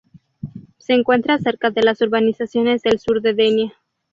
[0.79, 3.75] Se encuentra cerca de las urbanizaciones del sur de Denia.